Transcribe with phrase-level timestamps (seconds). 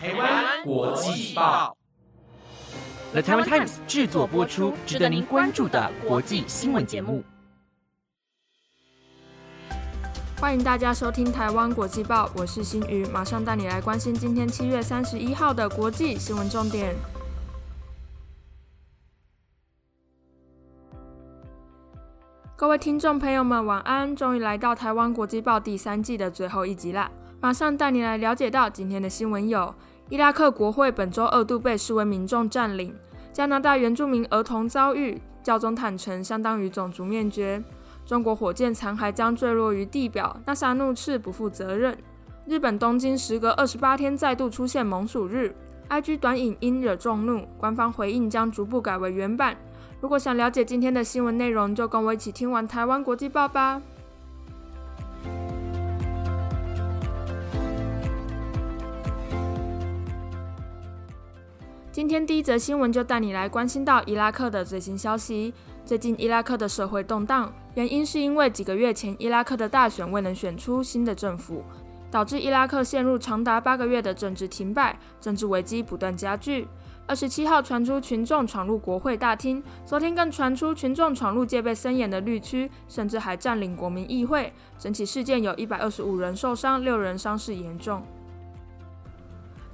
[0.00, 1.76] 台湾国际报
[3.10, 7.24] ，The Taiwan Times 制作播出，值得您关注的国际新闻节目。
[10.40, 16.94] 欢迎大家收听台湾国际报，我是新宇，马上带你来关心今天七月三十一号的国际新闻重点。
[22.54, 24.14] 各位听众朋友们，晚安！
[24.14, 27.10] 终于来到台湾国际报第三季的最后一集啦，
[27.40, 29.72] 马上带你来了解到今天的新闻有：
[30.08, 32.90] 伊拉克国会本周二度被示威民众占领；
[33.32, 37.62] 加拿大原住民儿童遭遇教宗坦诚相当于种族灭绝；
[38.04, 41.94] 中国火箭残骸将坠落于地表，NASA 怒斥不负责任；
[42.44, 45.54] 日本东京时隔二十八天再度出现猛暑日
[45.88, 49.56] ；IG 短影音惹众怒，官方回应将逐步改为原版。
[50.00, 53.80] 如果想了解今天的新闻内容，就跟我一起听完台湾国际报吧。
[61.98, 65.52] 今天第一则新闻就带你来关心到伊拉克的最新消息。
[65.84, 71.64] 最近伊拉克的社会动荡，原因是因为几个月前伊拉克的大选未能选出新的政府，
[72.08, 76.68] 导致伊拉克陷入长达八个月的政治停摆，政治危机不断加剧。
[77.08, 84.52] 二十七号传出群众闯入国会大厅，昨天更传出群众闯入戒备森严的绿区，甚至还占领国民议会。
[84.78, 88.00] 整起事件有一百二十五人受伤，六人伤势严重。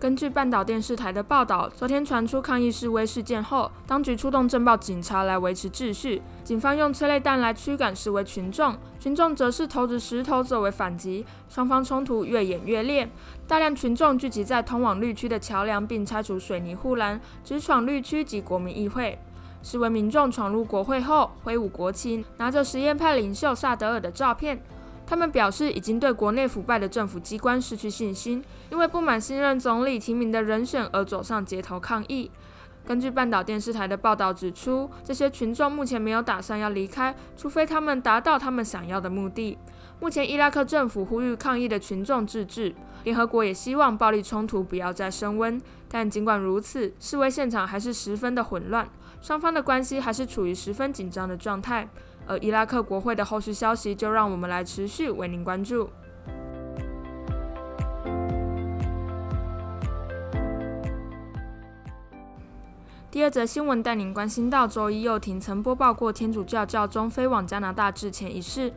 [0.00, 6.22] 根据半岛电视台的报道，昨天传出抗议示威事件后，当局出动镇暴警察来维持秩序。
[6.42, 13.06] 警方用催泪弹来驱赶示威群众，群众则是投掷石头作为反击，双方冲突越演越烈。
[13.46, 19.18] 大量群众聚集在通往绿区的桥梁，并拆除水泥护栏，直闯绿区及国民议会。
[19.62, 24.62] 示威民众闯入国会后，挥舞国旗，拿着实验派领袖萨德尔的照片。
[25.10, 32.30] 他们表示，已经对国内腐败的政府机关失去信心，因为不满新任总理提名的人选而走上街头抗议。
[32.86, 39.58] 根据半岛电视台的报道指出，这些群众目前没有打算要离开，除非他们达到他们想要的目的。
[39.98, 42.72] 目前，伊拉克政府呼吁抗议的群众自治，
[43.02, 45.60] 联合国也希望暴力冲突不要再升温。
[45.88, 48.88] 但尽管如此，示威现场还是十分的混乱，
[49.20, 51.88] 双方的关系还是处于十分紧张的状态。
[52.26, 55.90] 而伊拉克国会的后续消息，就让我们来持续为您关注。
[63.10, 68.72] 第二则新闻带您关心到，周一又廷曾播报过天主教教宗飞往加拿大致歉一事。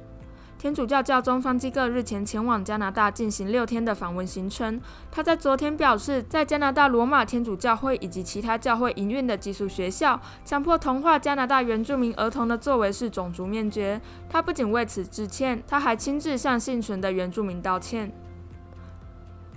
[0.63, 4.79] 天主教教宗方济各日前前往加拿大进行六天的访问行程。
[5.11, 13.99] 他在昨天表示，在加拿大罗马天主教会以及其他教会营运的寄宿学校，强迫同化加拿大原住民儿童的作为是种族灭绝。
[14.29, 18.09] 他不仅为此致歉，他还亲自向幸存的原住民道歉。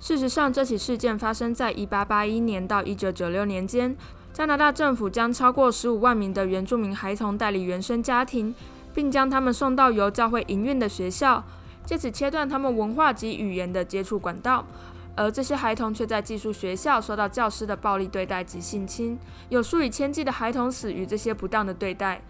[0.01, 3.97] 事实上，这起事件发生在1881年到1996年间，
[4.33, 8.53] 加拿大政府将超过15万名的原住民孩童带离原生家庭。
[8.97, 11.45] 并将他们送到由教会营运的学校，
[11.85, 14.65] 借此切断他们文化及语言的接触管道。
[15.15, 19.19] 而这些孩童却在寄宿学校受到教师的暴力对待及性侵，
[19.51, 22.23] 有数以千计的孩童死于这些不当的对待。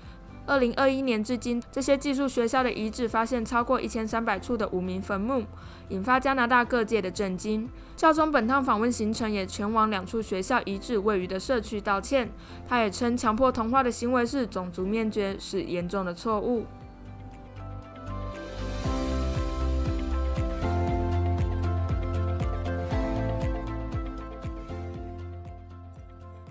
[0.47, 5.45] 二零二一年至今，这些寄宿学校的遗址发现超过一千三百处的无名坟墓，
[5.89, 7.69] 引发加拿大各界的震惊。
[7.97, 12.31] 教宗本趟访问行程也前往两处学校遗址位于的社区道歉。
[12.69, 16.65] 他也称，强迫同化的行为是种族灭绝，是严重的错误。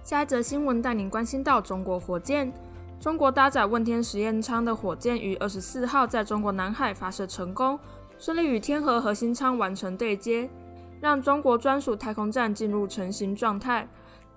[0.04, 2.54] 下一则新闻带您关心到中国火箭。
[3.06, 7.80] 中国搭载问天实验舱的火箭于二十四号在中国南海发射成功，
[8.18, 10.50] 顺利与天河核心舱完成对接，
[11.00, 13.88] 让中国专属太空站进入成型状态。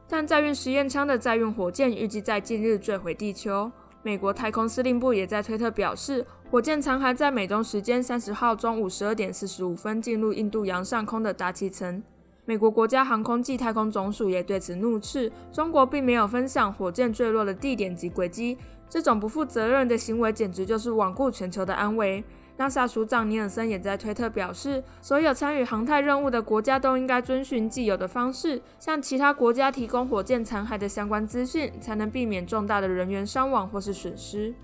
[0.06, 3.72] 但载运实验舱的载运火箭预计在近日坠回地球。
[4.02, 12.02] 美国太空司令部也在推特表示，火箭残骸在美东时间三十号中午十二点四十五分进入印度洋上空的大气层。
[12.48, 18.56] 美国国家航空暨太空总署也对此怒斥，中国并没有分享火箭坠落的地点及轨迹，
[18.88, 22.24] 这种不负责任的行为简直就是罔顾全球的安危。
[22.56, 34.54] NASA 署长尼尔森也在推特表示，所有参与航太任务的国家都应该遵循既有的方式，向其他国家提供火箭残骸的相关资讯，才能避免重大的人员伤亡或是损失。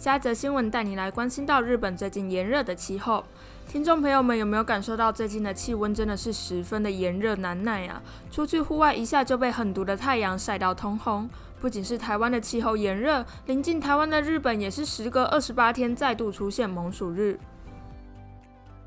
[0.00, 3.22] 下一则新闻带你来关心到日本最近炎热的气候。
[3.68, 8.00] 听众朋友们有没有感受到最近的气温真的是十分的炎热难耐啊？
[8.30, 11.28] 出去户外一下就被狠毒的太阳晒到通红，
[11.60, 17.38] 不仅是台湾的气候炎热，临近台湾的日本也是时隔二十八天再度出现猛暑日。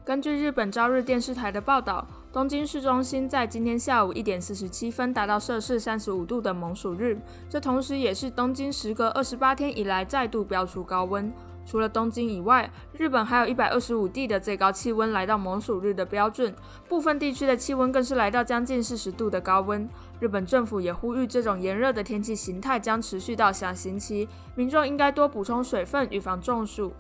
[0.03, 7.15] 根据日本朝日电视台的报道，东京市中心在今天下午一点四十七分达到摄氏三十五度的猛暑日，
[7.47, 11.31] 这同时也是东京时隔二十八天以来再度飙出高温。
[11.63, 16.51] 除了东京以外，日本还有一百二十五地的最高气温来到猛暑日的标准，
[16.89, 19.87] 部分地区的气温更是来到将近四十度的高温。
[20.19, 26.91] 日本政府也呼吁，这种炎热的天气形态将持续到下星期，民众应该多补充水分，预防中暑。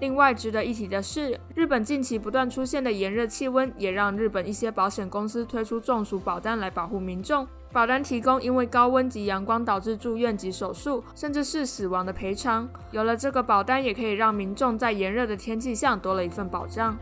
[0.00, 7.46] 另外值得一提的是，日本近期不断出现的炎热气温，也让日本一些保险公司推出中暑保单来保护民众。
[7.70, 12.66] 保单提供因为高温及阳光导致住院及手术，甚至是死亡的赔偿。
[12.90, 16.96] 有了这个保单，也可以让民众在炎热的天气下多了一份保障。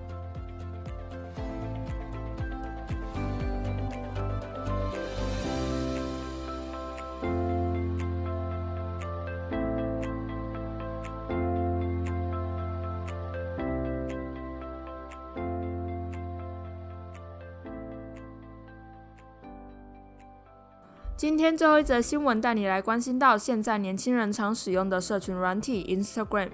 [21.18, 26.48] 今天最后一则新闻带你来关心到现在年轻人常使用的社群软体 Instagram。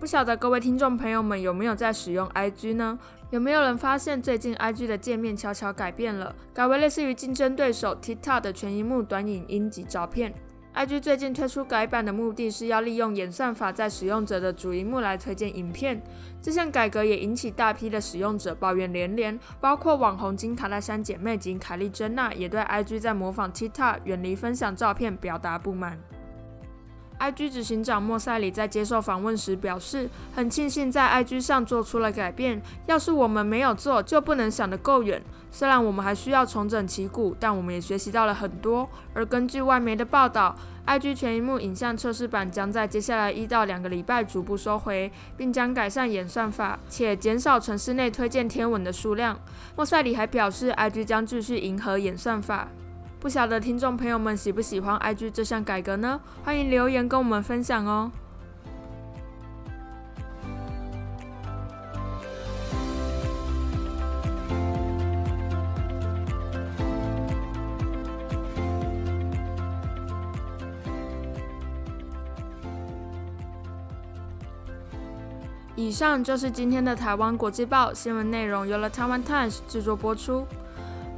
[0.00, 2.98] 不晓得各位听众朋友们有没有在使用 IG 呢？
[3.30, 10.34] 有没有人发现最近 IG 的界面悄悄改变了，改为类似于竞争对手 TikTok 的全荧幕短影音及照片
[10.74, 16.00] ？IG 最近推出改版的目的是要利用演算法在使用者的主荧幕来推荐影片。
[16.40, 25.98] 这项改革也引起大批的使用者抱怨连连，包括网红金卡戴珊姐妹及凯莉珍娜也对 IG 在模仿 TikTok 远离分享照片表达不满。
[27.20, 32.60] IG 执行长莫塞里在接受访问时表示，很庆幸在 IG 上做出了改变。
[32.86, 35.22] 要是我们没有做，就不能想得够远。
[35.52, 38.88] 虽然我们还需要重整旗鼓，但我们也学习到了很多。
[39.12, 40.56] 而根据外媒的报道
[40.86, 49.38] ，IG 全荧幕影像测试版将在接下来一到两个礼拜逐步收回，并将改善演算法，且减少城市内推荐天文的数量。
[49.76, 52.68] 莫塞里还表示，IG 将继续迎合演算法。
[53.20, 56.18] 不晓得听众朋友们喜不喜欢 IG 这项改革呢？
[56.42, 58.10] 欢迎留言跟我们分享哦。
[75.76, 80.46] 以上就是今天的台湾国际报新闻内容，由了台湾 Times 制作播出。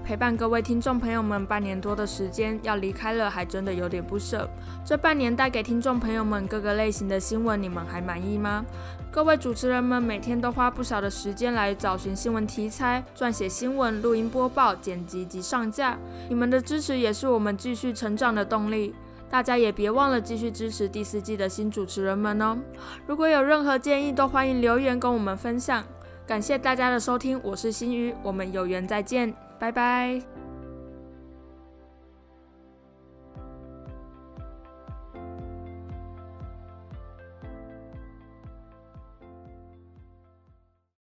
[0.04, 4.48] 陪伴各位听众朋友们半年多的时间，要离开了，还真的有点不舍。
[4.84, 8.64] 这半年带给听众朋友们各个类型的新闻，你们还满意吗？
[9.12, 15.96] 各位主持人们每天都花不少的时间来找寻新闻题材、撰写新闻、录音播报、剪辑及上架，
[16.28, 18.94] 你们的支持也是我们继续成长的动力。
[19.30, 22.58] 大家也别忘了继续支持第四季的新主持人们哦。
[23.06, 25.82] 如果有任何建议，都欢迎留言跟我们分享。
[26.26, 29.32] 感谢大家的收听，我是新宇，我们有缘再见。
[29.62, 30.31] 拜拜。